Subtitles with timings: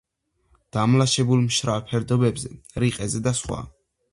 [0.77, 2.51] დამლაშებულ მშრალ ფერდობებზე,
[2.85, 3.63] რიყეზე და სხვა.